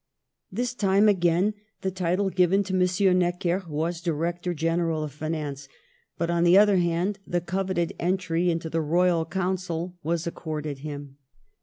[0.51, 3.19] This time, again, the title given to M.
[3.19, 5.67] Necker was Director Gen eral of Finance;
[6.17, 10.79] but, on the other hand, the cov eted entry into the Royal Council Was accorded
[10.79, 11.17] him.